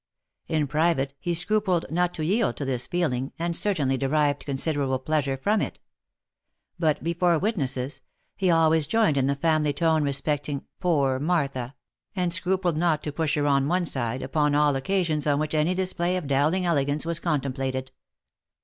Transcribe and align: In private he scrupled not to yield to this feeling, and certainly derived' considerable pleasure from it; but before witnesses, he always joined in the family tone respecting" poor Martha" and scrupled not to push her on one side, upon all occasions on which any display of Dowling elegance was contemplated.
In 0.47 0.65
private 0.65 1.13
he 1.19 1.35
scrupled 1.35 1.85
not 1.91 2.11
to 2.15 2.25
yield 2.25 2.57
to 2.57 2.65
this 2.65 2.87
feeling, 2.87 3.33
and 3.37 3.55
certainly 3.55 3.97
derived' 3.97 4.45
considerable 4.47 4.97
pleasure 4.97 5.37
from 5.37 5.61
it; 5.61 5.77
but 6.79 7.03
before 7.03 7.37
witnesses, 7.37 8.01
he 8.35 8.49
always 8.49 8.87
joined 8.87 9.15
in 9.15 9.27
the 9.27 9.35
family 9.35 9.73
tone 9.73 10.03
respecting" 10.03 10.65
poor 10.81 11.19
Martha" 11.19 11.75
and 12.15 12.33
scrupled 12.33 12.77
not 12.77 13.03
to 13.03 13.11
push 13.11 13.35
her 13.35 13.45
on 13.45 13.67
one 13.67 13.85
side, 13.85 14.23
upon 14.23 14.55
all 14.55 14.75
occasions 14.75 15.27
on 15.27 15.37
which 15.37 15.53
any 15.53 15.75
display 15.75 16.17
of 16.17 16.25
Dowling 16.25 16.65
elegance 16.65 17.05
was 17.05 17.19
contemplated. 17.19 17.91